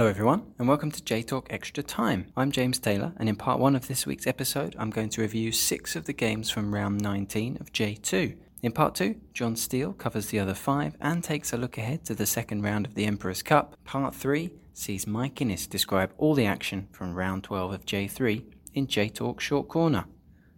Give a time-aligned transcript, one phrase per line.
[0.00, 2.32] Hello, everyone, and welcome to J Talk Extra Time.
[2.34, 5.52] I'm James Taylor, and in part one of this week's episode, I'm going to review
[5.52, 8.34] six of the games from round 19 of J2.
[8.62, 12.14] In part two, Jon Steele covers the other five and takes a look ahead to
[12.14, 13.76] the second round of the Emperor's Cup.
[13.84, 18.42] Part three sees Mike Innes describe all the action from round 12 of J3
[18.72, 20.06] in J Talk Short Corner.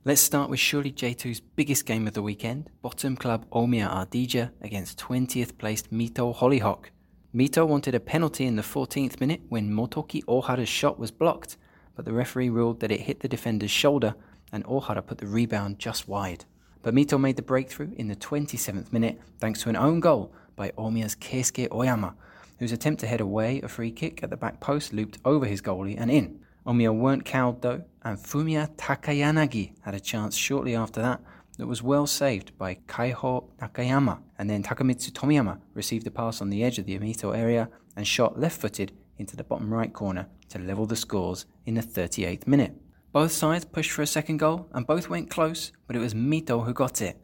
[0.05, 5.01] Let's start with surely J2's biggest game of the weekend bottom club Omiya Ardija against
[5.01, 6.93] 20th placed Mito Hollyhock.
[7.35, 11.57] Mito wanted a penalty in the 14th minute when Motoki Ohara's shot was blocked,
[11.97, 14.15] but the referee ruled that it hit the defender's shoulder
[14.53, 16.45] and Ohara put the rebound just wide.
[16.83, 20.73] But Mito made the breakthrough in the 27th minute thanks to an own goal by
[20.73, 22.15] Omiya's Keisuke Oyama,
[22.59, 25.63] whose attempt to head away a free kick at the back post looped over his
[25.63, 26.39] goalie and in.
[26.67, 31.23] Omiya weren't cowed though, and Fumiya Takayanagi had a chance shortly after that
[31.59, 36.51] that was well saved by Kaiho Nakayama, and then Takamitsu Tomiyama received a pass on
[36.51, 40.27] the edge of the Amito area and shot left footed into the bottom right corner
[40.49, 42.75] to level the scores in the 38th minute.
[43.13, 46.65] Both sides pushed for a second goal and both went close, but it was Mito
[46.65, 47.21] who got it.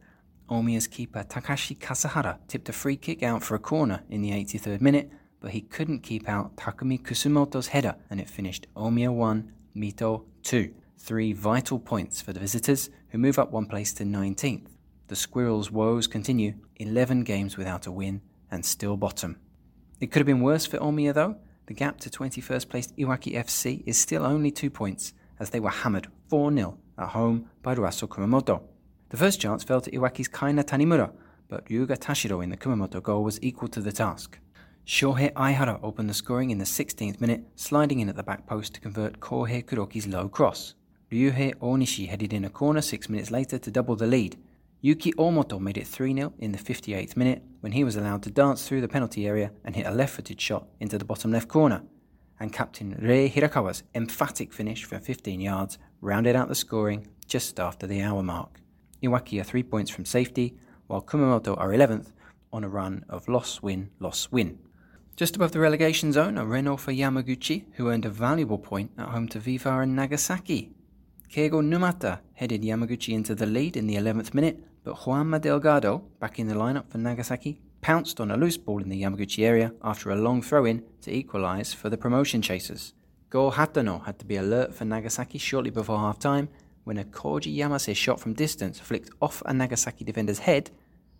[0.49, 4.81] Omiya's keeper Takashi Kasahara tipped a free kick out for a corner in the 83rd
[4.81, 10.25] minute, but he couldn't keep out Takumi Kusumoto's header and it finished Omiya 1, Mito
[10.43, 10.73] 2.
[10.97, 14.67] Three vital points for the visitors, who move up one place to 19th.
[15.07, 18.21] The Squirrels' woes continue 11 games without a win
[18.51, 19.37] and still bottom.
[19.99, 21.35] It could have been worse for Omiya though.
[21.65, 25.69] The gap to 21st placed Iwaki FC is still only two points, as they were
[25.69, 28.61] hammered 4 0 at home by Roasso Kumamoto.
[29.09, 31.11] The first chance fell to Iwaki's Kaina Tanimura,
[31.47, 34.39] but Ryuga Tashiro in the Kumamoto goal was equal to the task.
[34.85, 38.73] Shohei Aihara opened the scoring in the 16th minute, sliding in at the back post
[38.73, 40.73] to convert Kohei Kuroki's low cross.
[41.11, 44.37] Ryuhei Onishi headed in a corner six minutes later to double the lead.
[44.81, 48.29] Yuki Omoto made it 3 0 in the 58th minute when he was allowed to
[48.29, 51.47] dance through the penalty area and hit a left footed shot into the bottom left
[51.47, 51.81] corner.
[52.39, 57.87] And captain Rei Hirakawa's emphatic finish from 15 yards rounded out the scoring just after
[57.87, 58.61] the hour mark.
[59.01, 62.11] Iwaki are three points from safety, while Kumamoto are 11th
[62.53, 64.59] on a run of loss win, loss win.
[65.15, 69.27] Just above the relegation zone are Renofa Yamaguchi, who earned a valuable point at home
[69.29, 70.71] to V-Varen Nagasaki.
[71.29, 76.39] Keigo Numata headed Yamaguchi into the lead in the 11th minute, but Juanma Delgado, back
[76.39, 80.09] in the lineup for Nagasaki, pounced on a loose ball in the Yamaguchi area after
[80.09, 82.95] a long throw in to equalise for the promotion chasers.
[83.29, 86.49] Go Hatano had to be alert for Nagasaki shortly before half time
[86.83, 90.71] when a Koji Yamase shot from distance flicked off a Nagasaki defender's head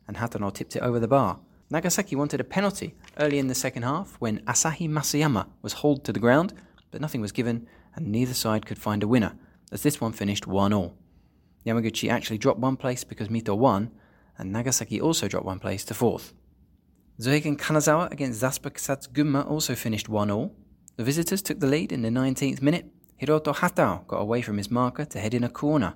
[0.07, 1.37] and Hatano tipped it over the bar.
[1.69, 6.11] Nagasaki wanted a penalty early in the second half when Asahi Masuyama was hauled to
[6.11, 6.55] the ground,
[6.89, 9.35] but nothing was given and neither side could find a winner
[9.71, 10.95] as this one finished 1 all.
[11.65, 13.91] Yamaguchi actually dropped one place because Mito won,
[14.37, 16.33] and Nagasaki also dropped one place to fourth.
[17.19, 20.55] Zweigen Kanazawa against Kusatsu Gunma also finished 1 all.
[20.95, 22.85] The visitors took the lead in the 19th minute.
[23.21, 25.95] Hiroto Hatao got away from his marker to head in a corner.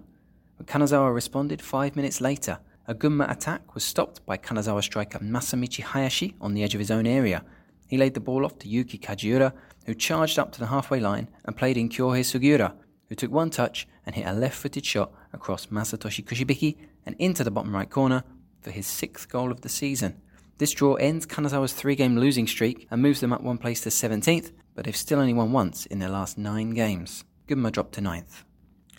[0.58, 2.60] But Kanazawa responded five minutes later.
[2.86, 6.92] A Gunma attack was stopped by Kanazawa striker Masamichi Hayashi on the edge of his
[6.92, 7.46] own area.
[7.88, 9.54] He laid the ball off to Yuki Kajiura,
[9.86, 12.74] who charged up to the halfway line and played in Kyohei Sugiura,
[13.10, 17.44] who took one touch and hit a left footed shot across Masatoshi Kushibiki and into
[17.44, 18.24] the bottom right corner
[18.62, 20.22] for his sixth goal of the season.
[20.58, 23.90] This draw ends Kanazawa's three game losing streak and moves them up one place to
[23.90, 27.24] 17th, but they've still only won once in their last nine games.
[27.48, 28.44] Gunma dropped to 9th.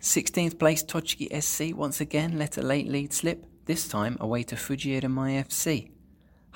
[0.01, 4.55] 16th place Tochigi SC once again let a late lead slip, this time away to
[4.55, 5.91] Fujieda MYFC.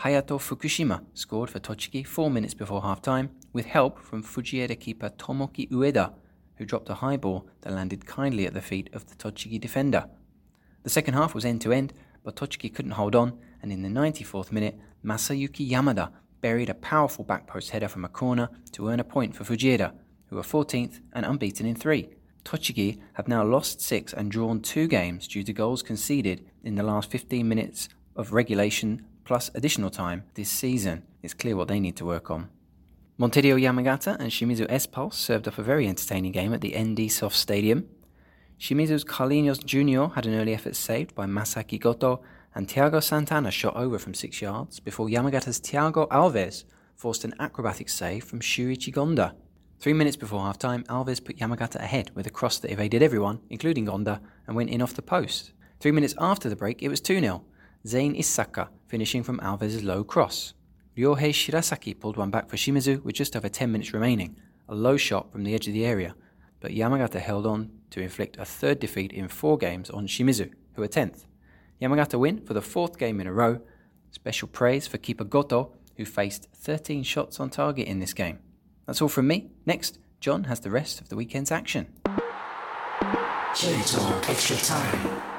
[0.00, 5.08] Hayato Fukushima scored for Tochigi four minutes before half time, with help from Fujieda keeper
[5.08, 6.12] Tomoki Ueda,
[6.58, 10.06] who dropped a high ball that landed kindly at the feet of the Tochigi defender.
[10.82, 13.88] The second half was end to end, but Tochigi couldn't hold on, and in the
[13.88, 16.10] 94th minute, Masayuki Yamada
[16.40, 19.92] buried a powerful back post header from a corner to earn a point for Fujieda,
[20.26, 22.10] who are 14th and unbeaten in three.
[22.44, 26.82] Tochigi have now lost six and drawn two games due to goals conceded in the
[26.82, 31.02] last 15 minutes of regulation plus additional time this season.
[31.22, 32.48] It's clear what they need to work on.
[33.20, 37.34] Montedio Yamagata and Shimizu S-Pulse served up a very entertaining game at the ND Soft
[37.34, 37.88] Stadium.
[38.60, 40.14] Shimizu's Carlinhos Jr.
[40.14, 42.22] had an early effort saved by Masaki Goto,
[42.54, 46.62] and Thiago Santana shot over from six yards before Yamagata's Thiago Alves
[46.94, 49.32] forced an acrobatic save from Shuichi Gonda.
[49.80, 53.40] Three minutes before half time, Alves put Yamagata ahead with a cross that evaded everyone,
[53.50, 55.50] including Gonda, and went in off the post.
[55.80, 57.44] Three minutes after the break, it was 2 0,
[57.84, 60.54] Zain Issaka finishing from Alves' low cross.
[60.98, 64.34] Ryohei Shirasaki pulled one back for Shimizu with just over 10 minutes remaining,
[64.68, 66.16] a low shot from the edge of the area,
[66.58, 70.82] but Yamagata held on to inflict a third defeat in four games on Shimizu, who
[70.82, 71.26] are 10th.
[71.80, 73.60] Yamagata win for the fourth game in a row.
[74.10, 78.40] Special praise for keeper Goto, who faced 13 shots on target in this game.
[78.84, 79.52] That's all from me.
[79.66, 81.92] Next, Jon has the rest of the weekend's action.
[84.28, 85.37] Extra Time.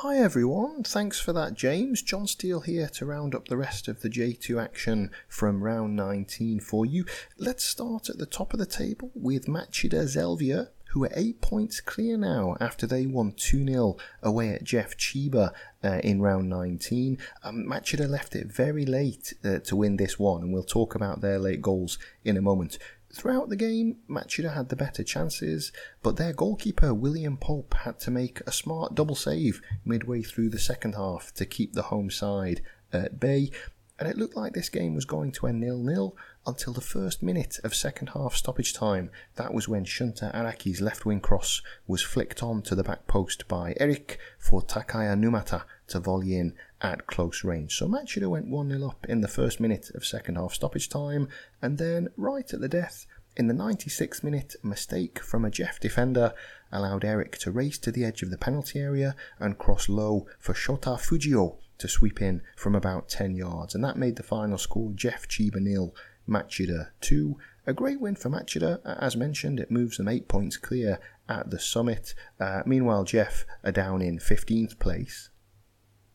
[0.00, 2.02] Hi everyone, thanks for that, James.
[2.02, 6.60] Jon Steele here to round up the rest of the J2 action from round 19
[6.60, 7.06] for you.
[7.38, 11.80] Let's start at the top of the table with Machida Zelvia, who are eight points
[11.80, 15.52] clear now after they won 2 0 away at JEF Chiba
[15.82, 17.16] uh, in round 19.
[17.42, 21.22] Um, Machida left it very late uh, to win this one, and we'll talk about
[21.22, 22.78] their late goals in a moment.
[23.16, 25.72] Throughout the game, Machida had the better chances,
[26.02, 30.58] but their goalkeeper William Pope had to make a smart double save midway through the
[30.58, 32.60] second half to keep the home side
[32.92, 33.50] at bay.
[33.98, 36.14] And it looked like this game was going to end nil-nil
[36.46, 39.10] until the first minute of second half stoppage time.
[39.36, 43.48] That was when Shunta Araki's left wing cross was flicked on to the back post
[43.48, 47.74] by Eric for Takaya Numata to volley in at close range.
[47.74, 51.28] So Machida went 1 0 up in the first minute of second half stoppage time,
[51.62, 53.06] and then right at the death,
[53.36, 56.32] in the 96th minute, a mistake from a JEF defender
[56.72, 60.54] allowed Eric to race to the edge of the penalty area and cross low for
[60.54, 64.90] Shota Fujio to sweep in from about 10 yards, and that made the final score
[64.92, 65.94] JEF Chiba nil,
[66.26, 67.36] Machida 2.
[67.66, 68.80] A great win for Machida.
[68.84, 70.98] As mentioned, it moves them 8 points clear
[71.28, 72.14] at the summit.
[72.40, 75.28] Uh, meanwhile, JEF are down in 15th place.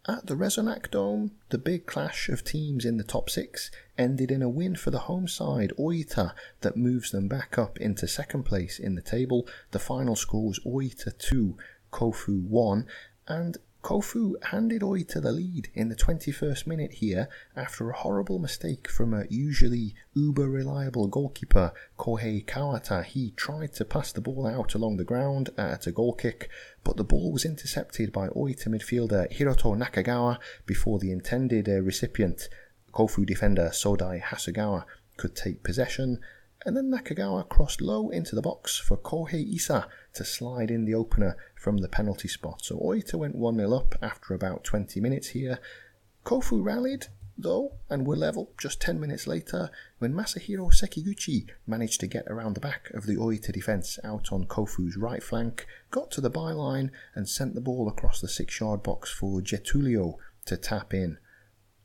[0.07, 3.69] At the Resonac Dome, the big clash of teams in the top six
[3.99, 8.07] ended in a win for the home side, Oita, that moves them back up into
[8.07, 9.47] second place in the table.
[9.69, 11.55] The final score was Oita 2,
[11.91, 12.87] Kofu 1,
[13.27, 18.87] and Kofu handed Oita the lead in the 21st minute here after a horrible mistake
[18.87, 23.03] from a usually uber reliable goalkeeper, Kohei Kawata.
[23.03, 26.47] He tried to pass the ball out along the ground at a goal kick,
[26.83, 30.37] but the ball was intercepted by Oita midfielder Hiroto Nakagawa
[30.67, 32.49] before the intended uh, recipient,
[32.93, 34.85] Kofu defender Sodai Hasegawa,
[35.17, 36.19] could take possession
[36.65, 40.93] and then Nakagawa crossed low into the box for Kohei Isa to slide in the
[40.93, 42.63] opener from the penalty spot.
[42.63, 45.59] So Oita went 1 0 up after about 20 minutes here.
[46.23, 52.07] Kofu rallied, though, and were level just 10 minutes later when Masahiro Sekiguchi managed to
[52.07, 56.21] get around the back of the Oita defence out on Kofu's right flank, got to
[56.21, 60.93] the byline, and sent the ball across the six yard box for Getulio to tap
[60.93, 61.17] in.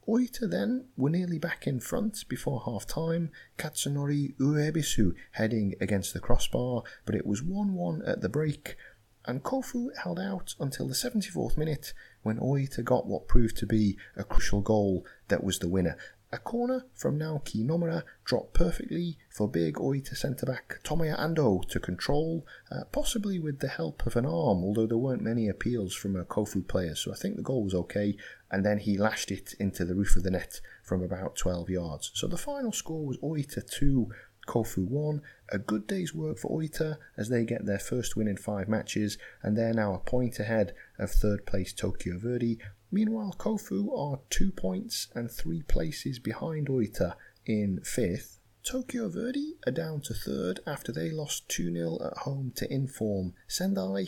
[0.08, 3.30] Oita then were nearly back in front before half time.
[3.58, 8.76] Katsunori Uebisu heading against the crossbar, but it was 1 1 at the break,
[9.24, 11.92] and Kofu held out until the 74th minute
[12.22, 15.96] when Oita got what proved to be a crucial goal that was the winner.
[16.32, 21.78] A corner from Naoki Nomura dropped perfectly for big Oita centre back Tomoya Ando to
[21.78, 26.16] control, uh, possibly with the help of an arm, although there weren't many appeals from
[26.16, 28.16] a Kofu player, so I think the goal was okay.
[28.50, 32.10] And then he lashed it into the roof of the net from about 12 yards.
[32.14, 34.10] So the final score was Oita 2,
[34.48, 35.22] Kofu 1.
[35.50, 39.16] A good day's work for Oita as they get their first win in five matches,
[39.42, 42.58] and they're now a point ahead of third place Tokyo Verdy
[42.90, 47.14] Meanwhile, Kofu are two points and three places behind Oita
[47.44, 48.38] in fifth.
[48.62, 53.34] Tokyo Verdy are down to third after they lost 2 0 at home to Inform
[53.46, 54.06] Sendai,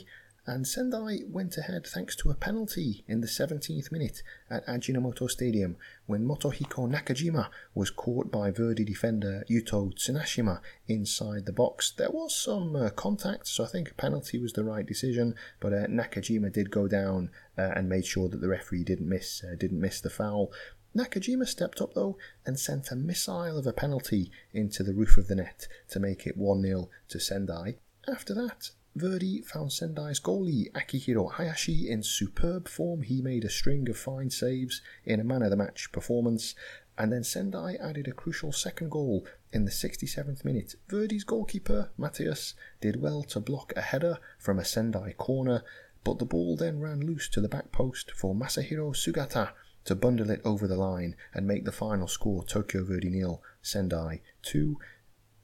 [0.49, 5.76] and Sendai went ahead thanks to a penalty in the 17th minute at Ajinomoto Stadium
[6.07, 11.90] when Motohiko Nakajima was caught by Verdy defender Yuto Tsunashima inside the box.
[11.90, 15.75] There was some uh, contact, so I think a penalty was the right decision, but
[15.75, 17.28] uh, Nakajima did go down
[17.59, 20.50] uh, and made sure that the referee didn't miss uh, didn't miss the foul.
[20.97, 25.28] Nakajima stepped up though and sent a missile of a penalty into the roof of
[25.28, 27.76] the net to make it 1 0 to Sendai.
[28.11, 33.02] After that, Verdy found Sendai's goalie Akihiro Hayashi in superb form.
[33.02, 36.55] He made a string of fine saves in a man of the match performance,
[36.97, 40.75] and then Sendai added a crucial second goal in the 67th minute.
[40.88, 45.62] Verdy's goalkeeper, Matheus, did well to block a header from a Sendai corner,
[46.02, 49.50] but the ball then ran loose to the back post for Masahiro Sugata
[49.85, 54.21] to bundle it over the line and make the final score Tokyo Verdy nil, Sendai
[54.43, 54.76] 2.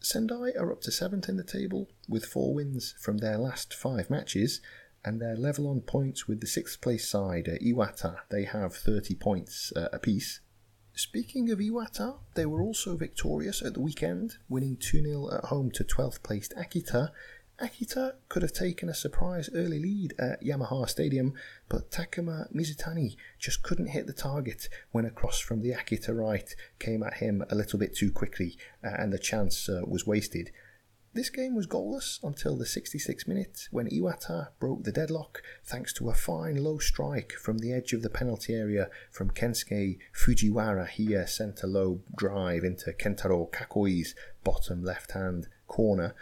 [0.04, 4.10] Sendai are up to seventh in the table with four wins from their last five
[4.10, 4.60] matches,
[5.02, 8.18] and they're level on points with the sixth place side, uh, Iwata.
[8.30, 10.40] They have 30 points uh, apiece.
[10.92, 15.70] Speaking of Iwata, they were also victorious at the weekend, winning 2 0 at home
[15.70, 17.10] to 12th placed Akita,
[17.60, 21.34] Akita could have taken a surprise early lead at Yamaha Stadium,
[21.68, 26.52] but Takuma Mizutani just couldn't hit the target when a cross from the Akita right
[26.80, 30.50] came at him a little bit too quickly uh, and the chance uh, was wasted.
[31.14, 36.10] This game was goalless until the 66th minute when Iwata broke the deadlock thanks to
[36.10, 40.88] a fine low strike from the edge of the penalty area from Kensuke Fujiwara.
[40.88, 46.16] He uh, sent a low drive into Kentaro Kakoi's bottom left hand corner.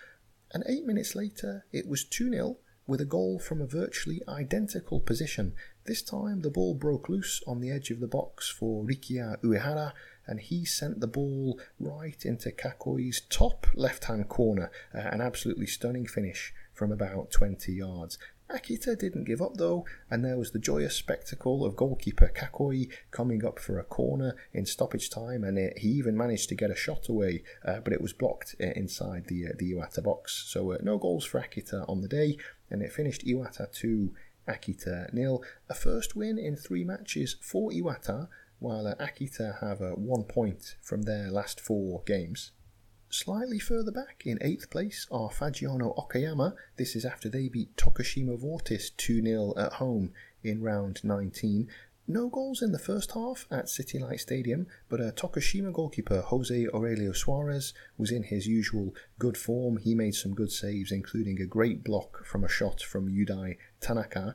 [0.53, 5.01] And eight minutes later, it was 2 0 with a goal from a virtually identical
[5.01, 5.55] position.
[5.87, 9.93] This time, the ball broke loose on the edge of the box for Rikiya Uehara
[10.27, 14.71] and he sent the ball right into Kakoi's top left hand corner.
[14.95, 18.19] Uh, an absolutely stunning finish from about 20 yards.
[18.53, 23.45] Akita didn't give up though, and there was the joyous spectacle of goalkeeper Kakoi coming
[23.45, 26.77] up for a corner in stoppage time, and it, he even managed to get a
[26.77, 30.45] shot away, uh, but it was blocked uh, inside the uh, the Iwata box.
[30.47, 32.37] So uh, no goals for Akita on the day,
[32.71, 34.15] and it finished Iwata 2,
[34.49, 35.43] Akita nil.
[35.69, 38.29] A first win in three matches for Iwata,
[38.59, 42.53] while uh, Akita have one point from their last four games.
[43.15, 46.55] Slightly further back, in eighth place, are Fagiano Okayama.
[46.77, 51.69] This is after they beat Tokushima Vortis 2 0 at home in round 19.
[52.09, 56.67] No goals in the first half at City Light Stadium, but a Tokushima goalkeeper Jose
[56.69, 59.77] Aurelio Suarez was in his usual good form.
[59.77, 64.35] He made some good saves, including a great block from a shot from Yudai Tanaka.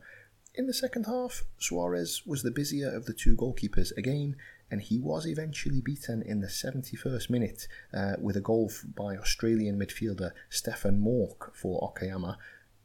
[0.54, 4.36] In the second half, Suarez was the busier of the two goalkeepers again,
[4.70, 9.80] and he was eventually beaten in the 71st minute uh, with a goal by Australian
[9.80, 12.38] midfielder Stefan Mauk for Okayama.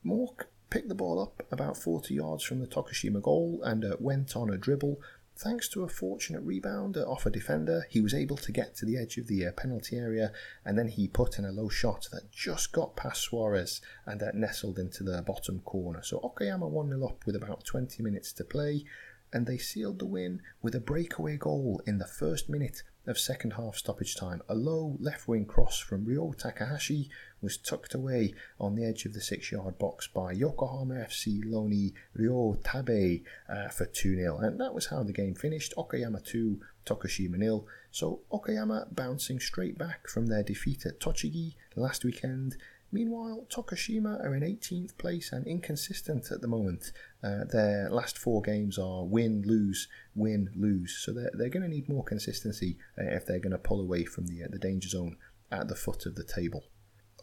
[0.05, 4.37] Mauk picked the ball up about 40 yards from the Tokushima goal and uh, went
[4.37, 4.99] on a dribble
[5.37, 8.99] Thanks to a fortunate rebound off a defender, he was able to get to the
[8.99, 10.31] edge of the uh, penalty area
[10.65, 14.35] and then he put in a low shot that just got past Suarez and that
[14.35, 16.03] nestled into the bottom corner.
[16.03, 18.85] So Okayama 1 0 up with about 20 minutes to play
[19.33, 23.55] and they sealed the win with a breakaway goal in the first minute of second
[23.55, 24.43] half stoppage time.
[24.49, 27.11] A low left wing cross from Ryo Takahashi
[27.41, 31.93] was tucked away on the edge of the six yard box by Yokohama FC Loni
[32.15, 34.39] Ryo Tabe uh, for 2 0.
[34.39, 37.65] And that was how the game finished Okayama 2, Tokushima 0.
[37.91, 42.57] So Okayama bouncing straight back from their defeat at Tochigi last weekend.
[42.93, 46.93] Meanwhile, Tokushima are in 18th place and inconsistent at the moment.
[47.25, 50.99] Uh, their last four games are win, lose, win, lose.
[51.03, 54.05] So they're, they're going to need more consistency uh, if they're going to pull away
[54.05, 55.17] from the, uh, the danger zone
[55.51, 56.65] at the foot of the table.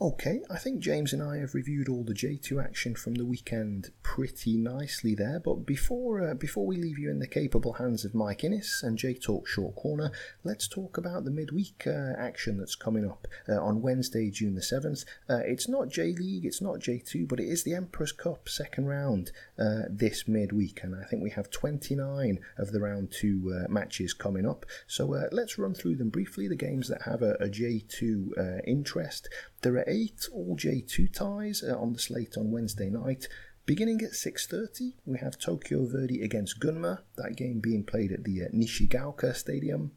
[0.02, 3.92] Okay, I think James and I have reviewed all the J2 action from the weekend
[4.02, 5.42] pretty nicely there.
[5.42, 8.98] But before uh, before we leave you in the capable hands of Mike Innes and
[8.98, 10.10] J Talk Short Corner,
[10.46, 14.62] let's talk about the midweek uh, action that's coming up uh, on Wednesday, June the
[14.62, 15.04] seventh.
[15.30, 18.86] Uh, it's not J League, it's not J2, but it is the Emperor's Cup second
[18.86, 23.70] round uh, this midweek, and I think we have 29 of the round two uh,
[23.70, 24.66] matches coming up.
[24.88, 26.48] So let's run through them briefly.
[26.48, 29.28] The games that have a a J2 interest.
[29.62, 33.28] There are eight all J2 ties uh, on the slate on Wednesday night.
[33.66, 38.44] Beginning at 6.30, we have Tokyo Verdy against Gunma, that game being played at the
[38.44, 39.92] uh, Nishigaoka Stadium.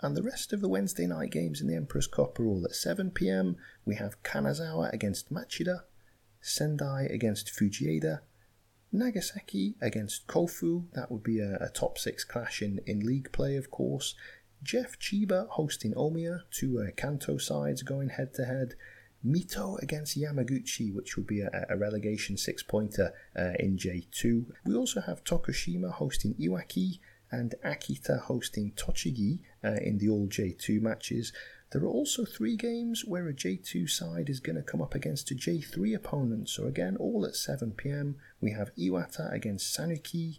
[0.00, 2.72] And the rest of the Wednesday night games in the Emperor's Cup are all at
[2.72, 3.56] 7pm.
[3.84, 5.80] We have Kanazawa against Machida,
[6.40, 8.20] Sendai against Fujieda,
[8.94, 13.56] Nagasaki against Kofu, that would be a, a top six clash in, in league play,
[13.56, 14.14] of course.
[14.64, 18.74] JEF Chiba hosting Omiya, two uh, Kanto sides going head to head.
[19.24, 24.46] Mito against Yamaguchi, which would be a, a relegation six pointer uh, in J2.
[24.66, 26.98] We also have Tokushima hosting Iwaki
[27.30, 31.32] and Akita hosting Tochigi uh, in the all J2 matches.
[31.72, 35.30] There are also three games where a J2 side is going to come up against
[35.30, 36.48] a J3 opponent.
[36.48, 38.16] So, again, all at 7 pm.
[38.40, 40.38] We have Iwata against Sanuki,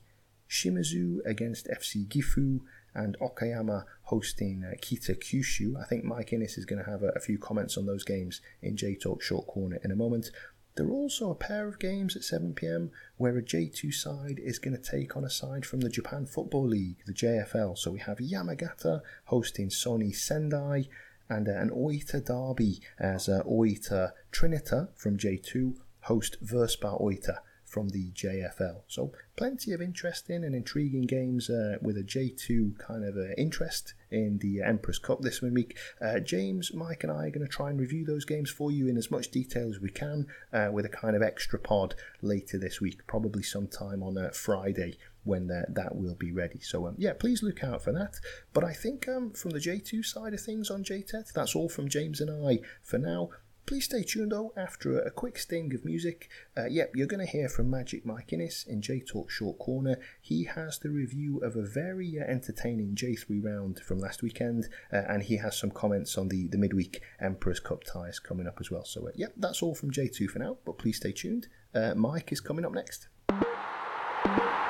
[0.50, 2.62] Shimizu against FC Gifu,
[2.96, 5.80] and Okayama hosting uh, Kita Kyushu.
[5.80, 8.42] I think Mike Innes is going to have a, a, few comments on those games
[8.62, 10.32] in J Talk Short Corner in a moment.
[10.76, 14.76] There are also a pair of games at 7pm where a J2 side is going
[14.76, 17.78] to take on a side from the Japan Football League, the JFL.
[17.78, 20.90] So we have Yamagata hosting Sony Sendai
[21.30, 27.38] and uh, an Oita derby as uh, Oita Trinita from J2 host Verspa Oita
[27.76, 28.84] from the JFL.
[28.88, 33.96] So plenty of interesting and intriguing games uh, with a J2 kind of uh, interest
[34.10, 35.78] in the Emperor's Cup this week.
[36.02, 38.88] Uh, James, Mike, and I are going to try and review those games for you
[38.88, 42.58] in as much detail as we can uh, with a kind of extra pod later
[42.58, 46.62] this week, probably sometime on uh, Friday when that, that will be ready.
[46.62, 48.22] So, um, yeah, please look out for that.
[48.54, 51.90] But I think um, from the J2 side of things on JTET, that's all from
[51.90, 53.32] James and I for now.
[53.66, 56.30] Please stay tuned though after a quick sting of music.
[56.56, 59.98] Uh, yep, you're going to hear from Magic Mike Innes in J Talk Short Corner.
[60.22, 64.98] He has the review of a very uh, entertaining J3 round from last weekend, uh,
[65.10, 68.70] and he has some comments on the, the midweek Emperor's Cup ties coming up as
[68.70, 68.86] well.
[68.86, 71.48] So, uh, yep, that's all from J2 for now, but please stay tuned.
[71.74, 73.08] Uh, Mike is coming up next.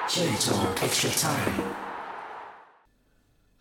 [0.09, 1.94] J Talk Extra Time.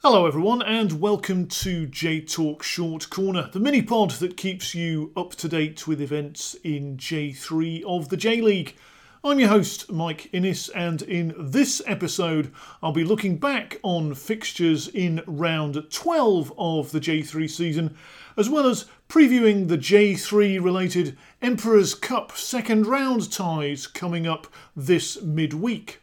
[0.06, 5.10] Hello, everyone, and welcome to J Talk Short Corner, the mini pod that keeps you
[5.16, 8.76] up to date with events in J3 of the J League.
[9.24, 14.88] I'm your host, Mike Innes, and in this episode, I'll be looking back on fixtures
[14.88, 17.96] in round 12 of the J3 season,
[18.36, 25.22] as well as previewing the J3 related Emperor's Cup second round ties coming up this
[25.22, 26.02] midweek.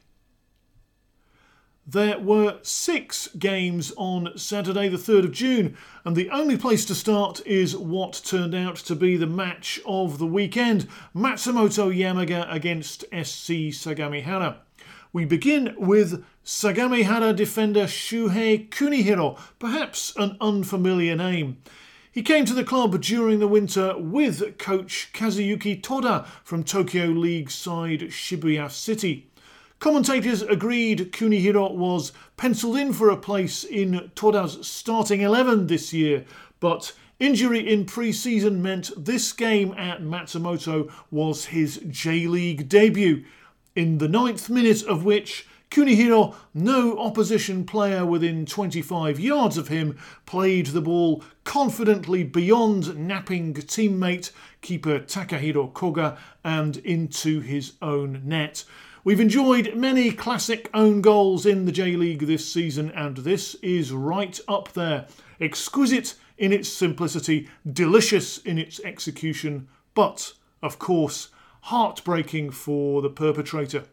[1.92, 6.96] There were six games on Saturday, the 3rd of June, and the only place to
[6.96, 13.02] start is what turned out to be the match of the weekend Matsumoto Yamaga against
[13.12, 14.60] SC Sagamihara.
[15.12, 21.58] We begin with Sagamihara defender Shuhei Kunihiro, perhaps an unfamiliar name.
[22.10, 27.52] He came to the club during the winter with coach Kazuyuki Toda from Tokyo League
[27.52, 29.31] side Shibuya City.
[29.82, 36.24] Commentators agreed Kunihiro was penciled in for a place in Toda's starting 11 this year,
[36.60, 43.26] but injury in pre season meant this game at Matsumoto was his J League debut,
[43.76, 49.98] in the ninth minute of which Kunihiro, no opposition player within 25 yards of him,
[50.28, 54.30] played the ball confidently beyond napping teammate
[54.62, 58.64] keeper Takahiro Koga and into his own net.
[59.04, 63.92] We've enjoyed many classic own goals in the J League this season, and this is
[63.92, 65.08] right up there.
[65.40, 71.30] Exquisite in its simplicity, delicious in its execution, but, of course,
[71.62, 73.86] heartbreaking for the perpetrator.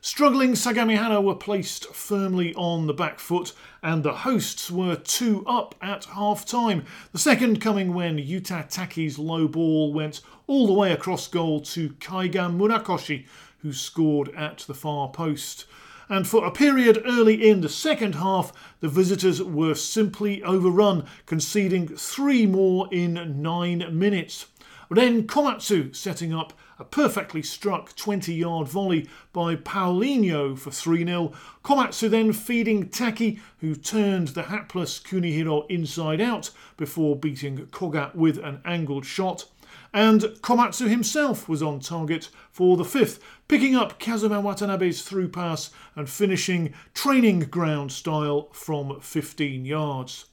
[0.00, 5.76] Struggling Sagamihara were placed firmly on the back foot, and the hosts were two up
[5.80, 6.84] at half time.
[7.12, 11.90] The second coming when Yuta Taki's low ball went all the way across goal to
[11.90, 13.26] Kaiga Murakoshi,
[13.62, 15.66] who scored at the far post.
[16.08, 21.88] And for a period early in the second half, the visitors were simply overrun, conceding
[21.88, 24.46] three more in nine minutes.
[24.90, 31.32] Then Komatsu setting up a perfectly struck 20 yard volley by Paulinho for 3 0.
[31.64, 38.36] Komatsu then feeding Taki, who turned the hapless Kunihiro inside out before beating Koga with
[38.36, 39.46] an angled shot.
[39.92, 45.70] And Komatsu himself was on target for the fifth, picking up Kazuma Watanabe's through pass
[45.94, 50.26] and finishing training ground style from 15 yards.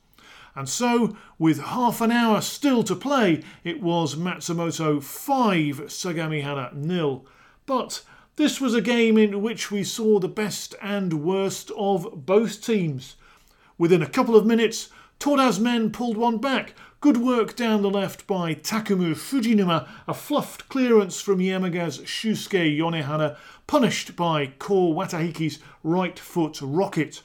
[0.56, 7.26] And so, with half an hour still to play, it was Matsumoto 5, Sagamihara nil.
[7.66, 8.04] But
[8.38, 13.16] this was a game in which we saw the best and worst of both teams.
[13.78, 18.28] Within a couple of minutes, Toda's men pulled one back, Good work down the left
[18.28, 26.20] by Takumu Fujinuma, a fluffed clearance from Yamaga's Shusuke Yonehara, punished by Ko Watahiki's right
[26.20, 27.22] foot rocket.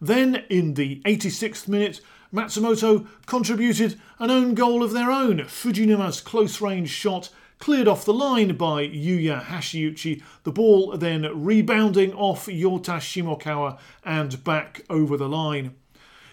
[0.00, 2.00] Then, in the 86th minute,
[2.32, 5.38] Matsumoto contributed an own goal of their own.
[5.38, 12.12] Fujinuma's close range shot cleared off the line by Yuya Hashiuchi, the ball then rebounding
[12.14, 15.74] off Yota Shimokawa and back over the line.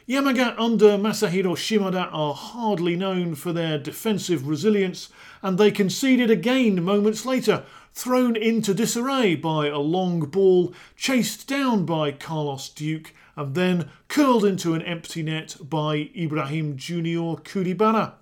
[0.07, 5.07] Yamaga under Masahiro Shimoda are hardly known for their defensive resilience,
[5.41, 7.63] and they conceded again moments later,
[7.93, 14.43] thrown into disarray by a long ball chased down by Carlos Duke, and then curled
[14.43, 18.15] into an empty net by Ibrahim Junior Kuribara.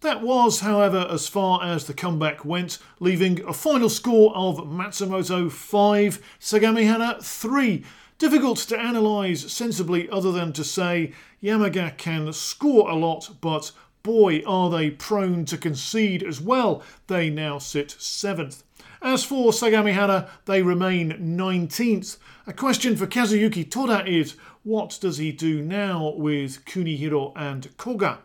[0.00, 5.48] That was, however, as far as the comeback went, leaving a final score of Matsumoto
[5.52, 7.84] 5, Sagamihara 3.
[8.22, 13.72] Difficult to analyse sensibly other than to say Yamaga can score a lot, but
[14.04, 16.84] boy are they prone to concede as well.
[17.08, 18.62] They now sit 7th.
[19.02, 22.18] As for Sagamihara, they remain 19th.
[22.46, 28.20] A question for Kazuyuki Toda is what does he do now with Kunihiro and Koga?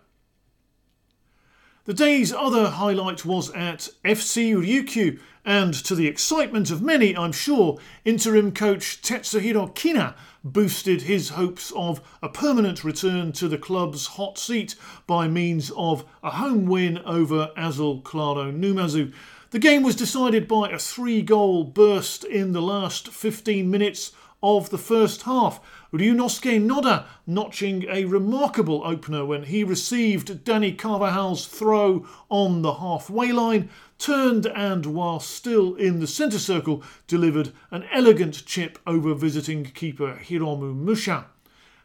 [1.87, 7.31] The day's other highlight was at FC Ryukyu, and to the excitement of many, I'm
[7.31, 14.07] sure, interim coach Tetsuhiro Kina boosted his hopes of a permanent return to the club's
[14.07, 14.75] hot seat
[15.07, 19.13] by means of a home win over Azul Claro Numazu.
[19.51, 24.11] The game was decided by a three goal burst in the last 15 minutes
[24.43, 25.61] of the first half.
[25.97, 33.31] Ryunosuke Noda notching a remarkable opener when he received Danny Carvajal's throw on the halfway
[33.31, 39.65] line, turned and, while still in the centre circle, delivered an elegant chip over visiting
[39.65, 41.25] keeper Hiromu Musha.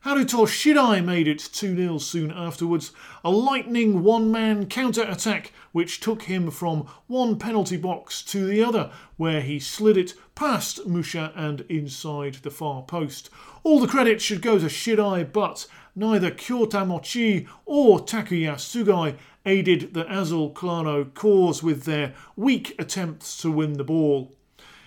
[0.05, 2.91] Haruto Shirai made it 2 0 soon afterwards,
[3.23, 8.65] a lightning one man counter attack which took him from one penalty box to the
[8.65, 13.31] other, where he slid it past Musha and inside the far post.
[13.62, 19.15] All the credit should go to Shirai, but neither Kyota Mochi or Takuya Sugai
[19.47, 24.35] aided the Azul Claro cause with their weak attempts to win the ball.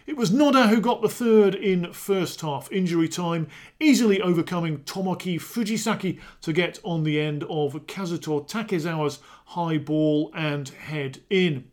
[0.08, 3.48] It was Noda who got the third in first half injury time,
[3.80, 10.70] easily overcoming Tomoki Fujisaki to get on the end of Kazuto Takezawa's high ball and
[10.70, 11.64] head in.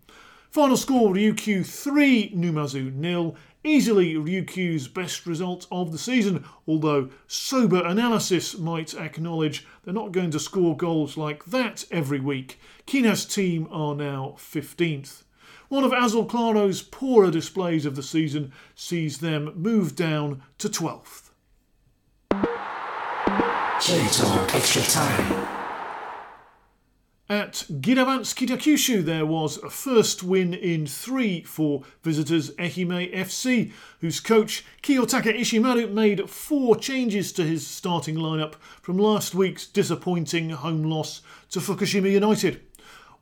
[0.51, 3.37] Final score Ryukyu 3, Numazu nil.
[3.64, 10.31] Easily Ryukyu's best result of the season, although sober analysis might acknowledge they're not going
[10.31, 12.59] to score goals like that every week.
[12.87, 15.25] Kina's team are now 15th.
[15.73, 21.31] One of Azul Claro's poorer displays of the season sees them move down to 12th.
[23.81, 25.49] J-Talk Extra Time.
[27.27, 34.67] At Kitakyushu, there was a first win in three for visitors Ehime FC, whose coach
[34.83, 41.23] Kiyotaka Ishimaru made four changes to his starting lineup from last week's disappointing home loss
[41.49, 42.61] to Fukushima United.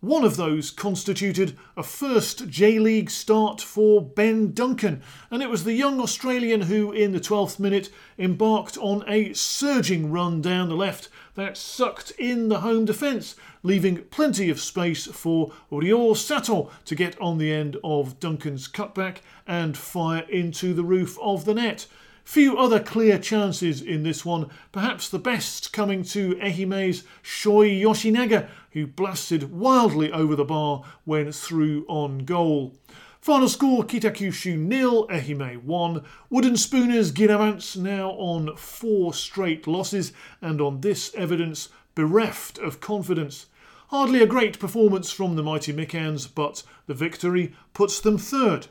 [0.01, 5.65] One of those constituted a first J League start for Ben Duncan, and it was
[5.65, 10.75] the young Australian who, in the 12th minute, embarked on a surging run down the
[10.75, 16.95] left that sucked in the home defence, leaving plenty of space for Ryo Sato to
[16.95, 21.87] get on the end of Duncan's cutback and fire into the roof of the net.
[22.25, 28.49] Few other clear chances in this one, perhaps the best coming to Ehime's Shoi Yoshinaga,
[28.73, 32.75] who blasted wildly over the bar when through on goal.
[33.21, 36.05] Final score Kitakyushu nil, Ehime 1.
[36.31, 43.47] Wooden Spooners Giravants now on four straight losses and on this evidence bereft of confidence.
[43.89, 48.69] Hardly a great performance from the mighty Mikans, but the victory puts them third.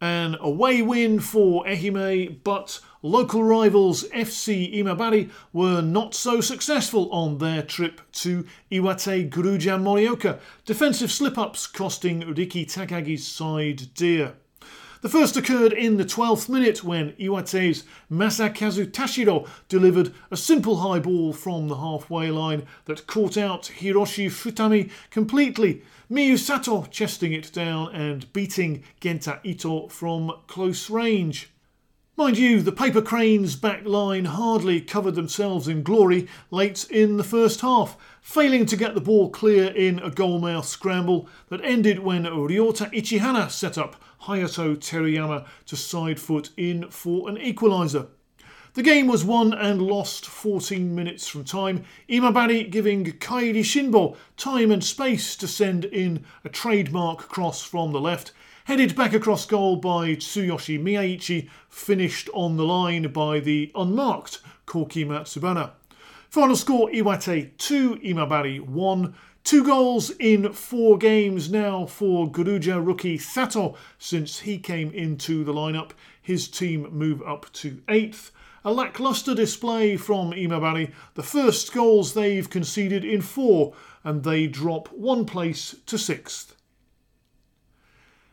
[0.00, 7.38] An away win for Ehime, but local rivals FC Imabari were not so successful on
[7.38, 14.34] their trip to Iwate Grulla Morioka, defensive slip ups costing Riki Takagi's side dear.
[15.00, 20.98] The first occurred in the 12th minute when Iwate's Masakazu Tashiro delivered a simple high
[20.98, 25.82] ball from the halfway line that caught out Hiroshi Futami completely.
[26.08, 31.50] Miyu Sato chesting it down and beating Genta Ito from close range.
[32.16, 37.24] Mind you, the Paper Cranes back line hardly covered themselves in glory late in the
[37.24, 42.22] first half, failing to get the ball clear in a goalmouth scramble that ended when
[42.22, 48.06] Ryota Ichihana set up Hayato Teruyama to side foot in for an equaliser.
[48.76, 54.70] The game was won and lost 14 minutes from time, Imabari giving Kairi Shinbo time
[54.70, 58.32] and space to send in a trademark cross from the left,
[58.66, 65.06] headed back across goal by Tsuyoshi Miyaichi, finished on the line by the unmarked Koki
[65.06, 65.70] Matsubara.
[66.28, 69.14] Final score Iwate 2, Imabari 1.
[69.42, 75.54] Two goals in four games now for Grulla rookie Sato since he came into the
[75.54, 75.92] lineup.
[76.20, 78.32] His team move up to eighth.
[78.66, 84.88] A lacklustre display from Imabari, the first goals they've conceded in four, and they drop
[84.88, 86.56] one place to sixth.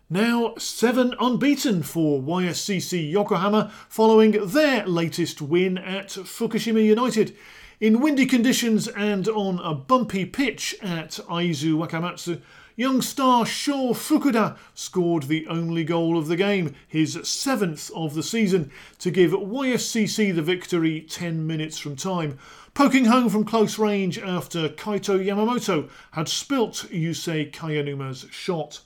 [0.10, 7.38] Now seven unbeaten for YSCC Yokohama following their latest win at Fukushima United.
[7.80, 12.41] In windy conditions and on a bumpy pitch at Aizu Wakamatsu,
[12.76, 18.24] Young star Sho Fukuda scored the only goal of the game, his seventh of the
[18.24, 22.40] season, to give YSCC the victory 10 minutes from time,
[22.74, 28.80] poking home from close range after Kaito Yamamoto had spilt Yusei Kayanuma's shot.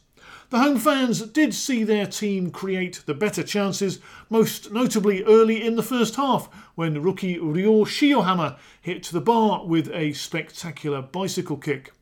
[0.49, 5.77] The home fans did see their team create the better chances, most notably early in
[5.77, 11.93] the first half when rookie Ryo Shiohama hit the bar with a spectacular bicycle kick.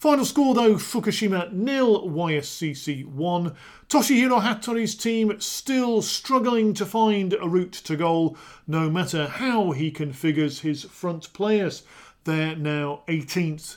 [0.00, 3.54] Final score though Fukushima nil, YSCC 1.
[3.90, 8.34] Toshihiro Hattori's team still struggling to find a route to goal,
[8.66, 11.82] no matter how he configures his front players.
[12.24, 13.76] They're now 18th.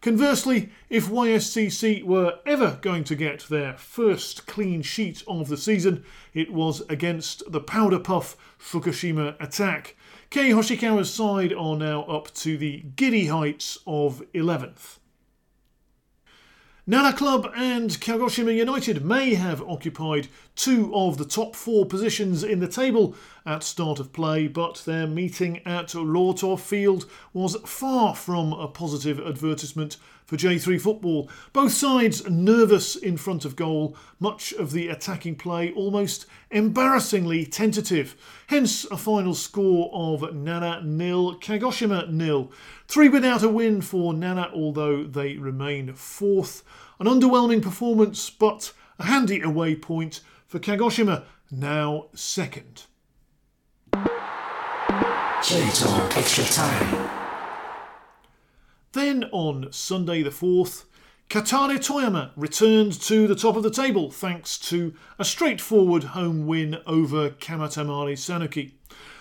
[0.00, 6.04] Conversely, if YSCC were ever going to get their first clean sheet of the season,
[6.32, 9.96] it was against the powder puff Fukushima attack.
[10.30, 14.98] Kei Hoshikawa's side are now up to the giddy heights of 11th.
[16.86, 22.60] Nara Club and Kagoshima United may have occupied two of the top four positions in
[22.60, 23.16] the table
[23.46, 29.20] at start of play, but their meeting at Rohto Field was far from a positive
[29.20, 31.28] advertisement for J3 football.
[31.52, 38.16] Both sides nervous in front of goal, much of the attacking play almost embarrassingly tentative.
[38.46, 42.50] Hence a final score of Nara nil, Kagoshima nil.
[42.88, 46.62] Three without a win for Nara, although they remain fourth.
[46.98, 52.84] An underwhelming performance, but a handy away point for Kagoshima, now second.
[55.44, 57.10] J-Talk Extra Time.
[58.92, 60.84] Then on Sunday the 4th,
[61.28, 66.78] Kataller Toyama returned to the top of the table thanks to a straightforward home win
[66.86, 68.72] over Kamatamare Sanuki.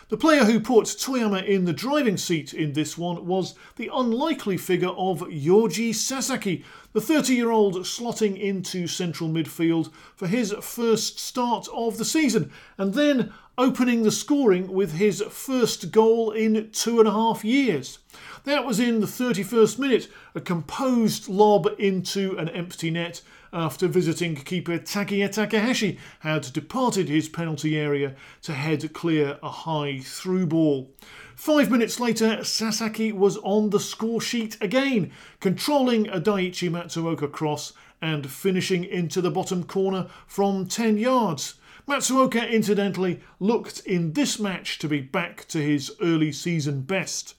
[0.07, 4.57] The player who put Toyama in the driving seat in this one was the unlikely
[4.57, 11.19] figure of Yoji Sasaki, the 30 year old slotting into central midfield for his first
[11.19, 16.99] start of the season, and then opening the scoring with his first goal in two
[16.99, 17.99] and a half years.
[18.45, 23.21] That was in the 31st minute, a composed lob into an empty net
[23.53, 29.99] after visiting keeper Takiya Takahashi had departed his penalty area to head clear a high
[29.99, 30.91] through ball.
[31.35, 37.73] Five minutes later, Sasaki was on the score sheet again, controlling a Daichi Matsuoka cross
[38.01, 41.55] and finishing into the bottom corner from 10 yards.
[41.87, 47.35] Matsuoka, incidentally, looked in this match to be back to his early season best.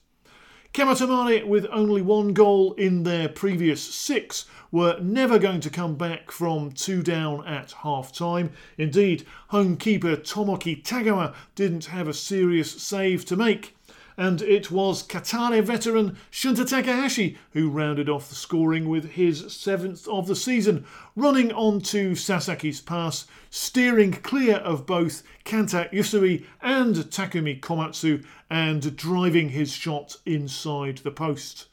[0.71, 6.29] Kamatamare, with only one goal in their previous six, were never going to come back
[6.29, 8.51] from two down at half time.
[8.77, 13.75] Indeed, home keeper Tomoki Tagawa didn't have a serious save to make
[14.17, 20.07] and it was Kataller veteran Shunta Takahashi who rounded off the scoring with his seventh
[20.07, 27.59] of the season, running onto Sasaki's pass, steering clear of both Kanta Yusui and Takumi
[27.59, 31.67] Komatsu, and driving his shot inside the post.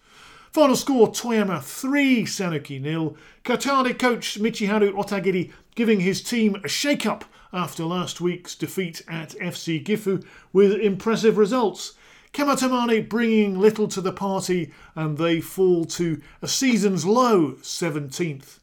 [0.52, 3.16] Final score Toyama 3, Sanuki nil.
[3.42, 7.24] Kataller coach Michiharu Otagiri giving his team a shake up
[7.55, 11.94] after last week's defeat at FC Gifu with impressive results.
[12.33, 18.59] Kamatamare bringing little to the party and they fall to a season's low 17th.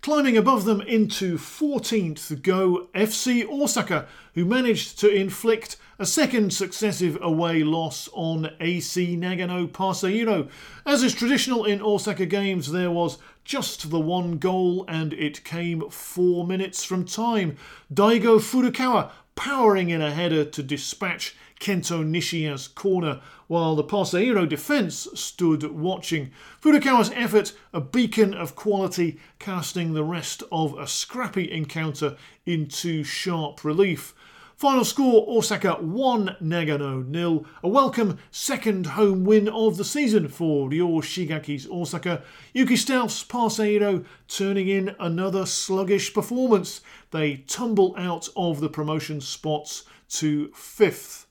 [0.00, 7.16] Climbing above them into 14th go FC Osaka, who managed to inflict a second successive
[7.22, 10.48] away loss on AC Nagano Parceiro.
[10.84, 15.88] As is traditional in Osaka games, there was just the one goal and it came
[15.88, 17.56] four minutes from time.
[17.92, 25.06] Daigo Furukawa powering in a header to dispatch Kento Nishiya's corner, while the Parceiro defence
[25.14, 26.32] stood watching.
[26.60, 33.62] Furukawa's effort, a beacon of quality, casting the rest of a scrappy encounter into sharp
[33.62, 34.12] relief.
[34.56, 37.46] Final score Osaka 1 Nagano nil.
[37.62, 42.24] A welcome second home win of the season for Ryo Shigaki's Osaka.
[42.52, 46.80] Yuki Stalph's Parceiro turning in another sluggish performance.
[47.12, 51.28] They tumble out of the promotion spots to fifth.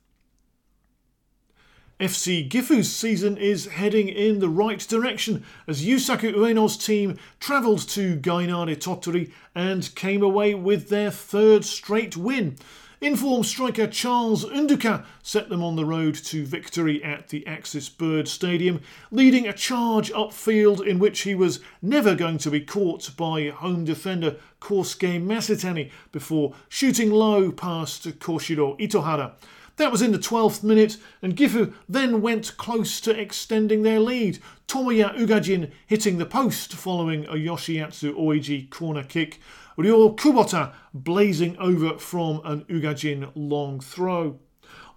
[2.02, 8.18] FC Gifu's season is heading in the right direction as Yusaku Ueno's team travelled to
[8.18, 12.58] Gainare Tottori and came away with their third straight win.
[13.02, 18.28] Informed striker Charles Unduka set them on the road to victory at the Axis Bird
[18.28, 23.50] Stadium, leading a charge upfield in which he was never going to be caught by
[23.50, 29.34] home defender Kosuke Masitani before shooting low past Koshiro Itohara.
[29.78, 34.40] That was in the 12th minute, and Gifu then went close to extending their lead.
[34.68, 39.40] Tomoya Ugajin hitting the post following a Yoshiatsu Oiji corner kick.
[39.78, 44.40] Ryo Kubota blazing over from an Ugajin long throw.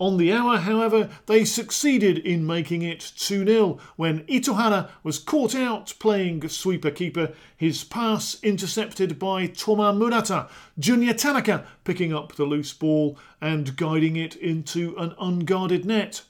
[0.01, 5.55] On the hour, however, they succeeded in making it 2 0 when Itohara was caught
[5.55, 12.45] out playing sweeper keeper, his pass intercepted by Toma Murata, Junya Tanaka picking up the
[12.45, 16.23] loose ball and guiding it into an unguarded net.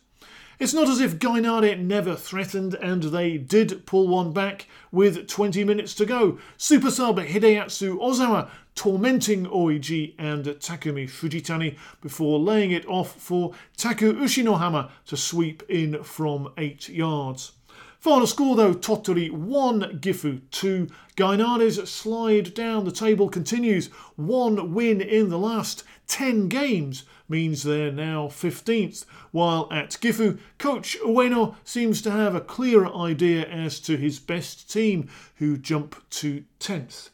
[0.61, 5.65] It's not as if Gainare never threatened, and they did pull one back with 20
[5.65, 6.39] minutes to go.
[6.57, 14.13] Super sub Hideatsu Ozawa tormenting Oiji and Takumi Fujitani before laying it off for Taku
[14.15, 17.53] Ushinohama to sweep in from 8 yards.
[18.01, 20.89] Final score though Tottori 1, Gifu 2.
[21.17, 23.87] Gainare's slide down the table continues.
[24.17, 30.99] One win in the last 10 games means they're now 15th, while at Gifu, coach
[31.03, 36.45] Ueno seems to have a clearer idea as to his best team, who jump to
[36.61, 37.09] 10th.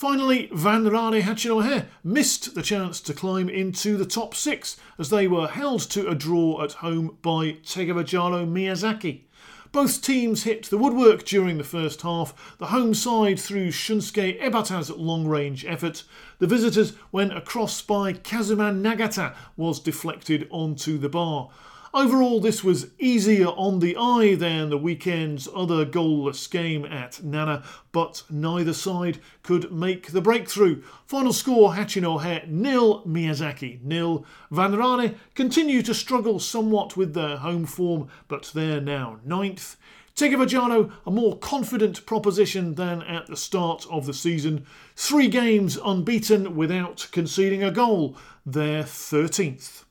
[0.00, 5.46] Finally, Vanraure Hachinohe missed the chance to climb into the top six as they were
[5.46, 9.24] held to a draw at home by Tegevajaro Miyazaki.
[9.72, 14.88] Both teams hit the woodwork during the first half, the home side through Shunsuke Ebata's
[14.88, 16.04] long range effort.
[16.38, 21.50] The visitors, when a cross by Kazuma Nagata was deflected onto the bar.
[21.92, 27.64] Overall, this was easier on the eye than the weekend's other goalless game at Nara,
[27.90, 30.82] but neither side could make the breakthrough.
[31.06, 34.24] Final score Hachinohe nil, Miyazaki nil.
[34.52, 39.76] Vanraure continue to struggle somewhat with their home form, but they're now ninth.
[40.14, 44.64] Tegevajaro, a more confident proposition than at the start of the season.
[44.94, 48.16] Three games unbeaten without conceding a goal.
[48.46, 49.86] They're 13th.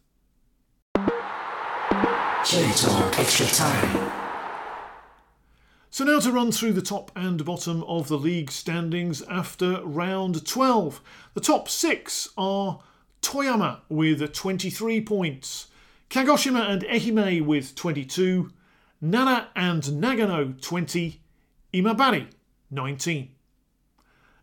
[2.51, 4.11] Extra Time.
[5.91, 10.47] So now to run through the top and bottom of the league standings after round
[10.47, 10.99] 12.
[11.35, 12.79] The top six are
[13.21, 15.67] Toyama with 23 points,
[16.09, 18.51] Kagoshima and Ehime with 22,
[18.99, 21.21] Nara and Nagano 20,
[21.71, 22.31] Imabari
[22.71, 23.29] 19.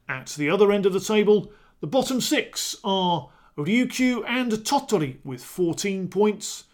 [0.08, 5.42] At the other end of the table, the bottom six are Ryukyu and Tottori with
[5.42, 6.66] 14 points,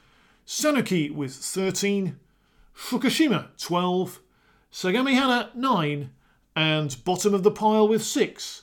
[0.46, 2.18] Sanuki with 13,
[2.76, 4.20] Fukushima 12,
[4.72, 6.10] Sagamihara 9,
[6.56, 8.62] and bottom of the pile with 6,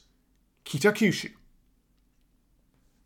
[0.65, 1.31] Kitakyushu.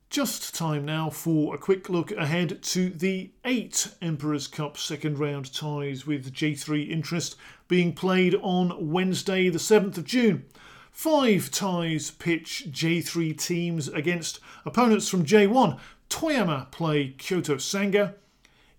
[0.09, 5.51] Just time now for a quick look ahead to the eight Emperor's Cup second round
[5.53, 7.35] ties with J3 interest
[7.67, 10.45] being played on Wednesday, the 7th of June.
[10.91, 15.79] Five ties pitch J3 teams against opponents from J1.
[16.11, 18.13] Toyama play Kyoto Sanga,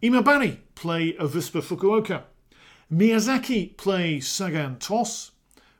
[0.04, 2.24] Imabari play Avispa Fukuoka.
[2.92, 5.30] Miyazaki play Sagan Tosu.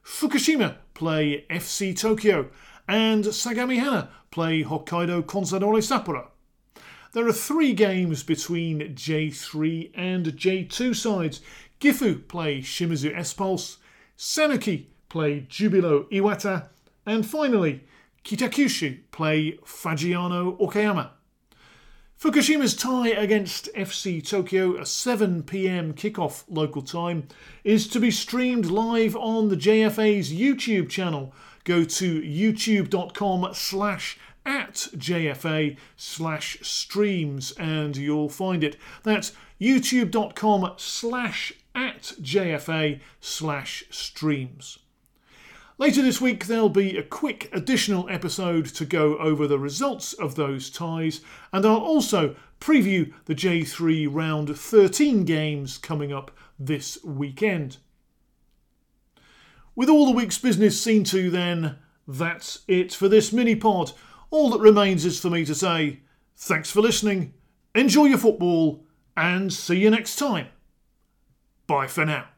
[0.02, 2.48] Fukushima play FC Tokyo.
[2.88, 6.28] And Sagamihara play Hokkaido Consadole Sapporo.
[7.12, 11.42] There are three games between J3 and J2 sides.
[11.78, 13.76] Gifu play Shimizu S-Pulse.
[14.16, 16.68] Sanuki play Jubilo Iwata.
[17.04, 17.84] And finally,
[18.24, 21.10] Kitakyushu play Fagiano Okayama.
[22.24, 27.28] Fukushima's tie against FC Tokyo, a 7pm kickoff local time,
[27.64, 31.34] is to be streamed live on the JFA's YouTube channel.
[31.64, 38.78] Go to youtube.com slash at JFA slash streams and you'll find it.
[39.02, 44.78] That's youtube.com slash at JFA slash streams.
[45.76, 50.36] Later this week, there'll be a quick additional episode to go over the results of
[50.36, 51.20] those ties,
[51.52, 57.78] and I'll also preview the J3 round 13 games coming up this weekend.
[59.74, 63.90] With all the week's business seen to, then, that's it for this mini pod.
[64.30, 66.00] All that remains is for me to say
[66.36, 67.34] thanks for listening,
[67.74, 68.84] enjoy your football,
[69.16, 70.46] and see you next time.
[71.66, 72.28] Bye for now.